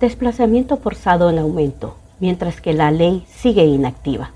[0.00, 4.30] Desplazamiento forzado en aumento, mientras que la ley sigue inactiva.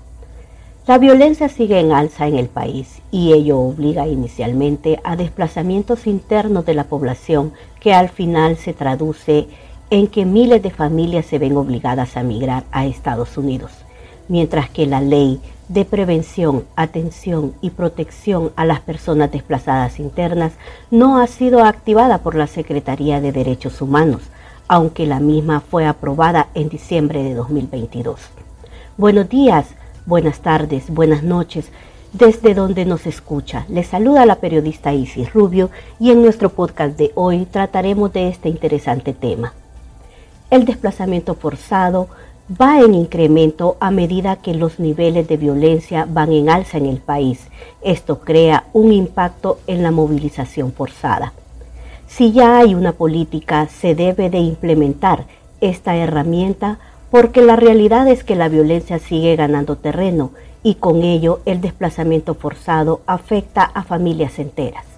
[0.85, 6.65] La violencia sigue en alza en el país y ello obliga inicialmente a desplazamientos internos
[6.65, 9.47] de la población que al final se traduce
[9.89, 13.82] en que miles de familias se ven obligadas a migrar a Estados Unidos,
[14.27, 20.53] mientras que la ley de prevención, atención y protección a las personas desplazadas internas
[20.91, 24.21] no ha sido activada por la Secretaría de Derechos Humanos,
[24.67, 28.19] aunque la misma fue aprobada en diciembre de 2022.
[28.97, 29.67] Buenos días,
[30.05, 31.71] buenas tardes, buenas noches,
[32.11, 33.65] desde donde nos escucha.
[33.69, 38.49] Les saluda la periodista Isis Rubio y en nuestro podcast de hoy trataremos de este
[38.49, 39.53] interesante tema.
[40.51, 42.09] El desplazamiento forzado
[42.61, 46.97] va en incremento a medida que los niveles de violencia van en alza en el
[46.97, 47.47] país.
[47.81, 51.33] Esto crea un impacto en la movilización forzada.
[52.07, 55.25] Si ya hay una política, se debe de implementar
[55.61, 56.79] esta herramienta
[57.09, 60.31] porque la realidad es que la violencia sigue ganando terreno
[60.63, 64.92] y con ello el desplazamiento forzado afecta a familias enteras.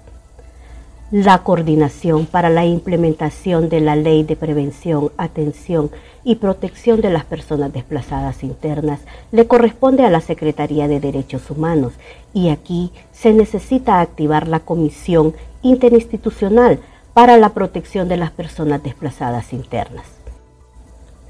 [1.11, 5.91] La coordinación para la implementación de la Ley de Prevención, Atención
[6.23, 11.93] y Protección de las Personas Desplazadas Internas le corresponde a la Secretaría de Derechos Humanos
[12.33, 16.79] y aquí se necesita activar la Comisión Interinstitucional
[17.13, 20.24] para la protección de las personas desplazadas internas.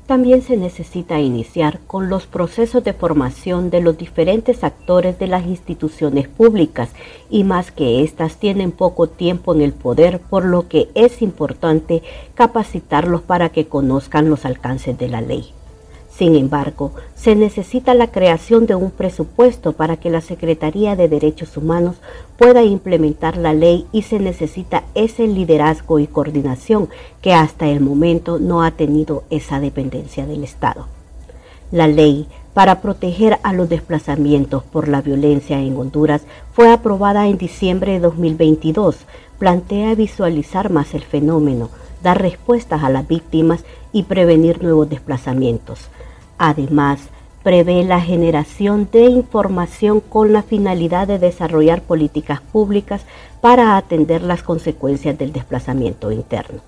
[0.06, 5.48] También se necesita iniciar con los procesos de formación de los diferentes actores de las
[5.48, 6.90] instituciones públicas
[7.32, 12.04] y más que éstas tienen poco tiempo en el poder, por lo que es importante
[12.36, 15.52] capacitarlos para que conozcan los alcances de la ley.
[16.18, 21.58] Sin embargo, se necesita la creación de un presupuesto para que la Secretaría de Derechos
[21.58, 21.98] Humanos
[22.38, 26.88] pueda implementar la ley y se necesita ese liderazgo y coordinación
[27.22, 30.88] que hasta el momento no ha tenido esa dependencia del Estado.
[31.72, 36.22] La ley para proteger a los desplazamientos por la violencia en Honduras
[36.54, 39.00] fue aprobada en diciembre de 2022.
[39.38, 41.70] Plantea visualizar más el fenómeno,
[42.02, 45.90] dar respuestas a las víctimas y prevenir nuevos desplazamientos.
[46.38, 47.00] Además,
[47.44, 53.02] prevé la generación de información con la finalidad de desarrollar políticas públicas
[53.40, 56.62] para atender las consecuencias del desplazamiento interno.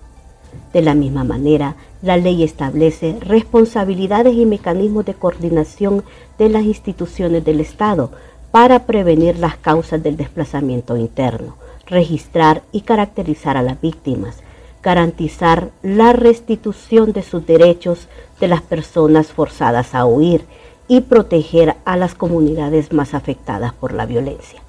[0.74, 6.04] De la misma manera, la ley establece responsabilidades y mecanismos de coordinación
[6.38, 8.12] de las instituciones del Estado
[8.52, 11.56] para prevenir las causas del desplazamiento interno,
[11.88, 14.38] registrar y caracterizar a las víctimas,
[14.88, 18.08] garantizar la restitución de sus derechos
[18.40, 20.46] de las personas forzadas a huir
[20.88, 24.62] y proteger a las comunidades más afectadas por la violencia.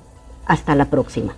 [0.46, 1.34] Hasta la próxima.